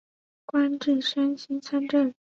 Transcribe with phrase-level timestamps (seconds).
[0.47, 2.11] 官至山西参政。